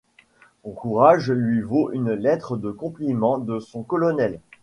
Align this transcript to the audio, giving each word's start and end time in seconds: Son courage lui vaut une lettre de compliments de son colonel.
Son 0.63 0.71
courage 0.71 1.29
lui 1.31 1.61
vaut 1.61 1.91
une 1.91 2.13
lettre 2.13 2.57
de 2.57 2.71
compliments 2.71 3.37
de 3.37 3.59
son 3.59 3.83
colonel. 3.83 4.39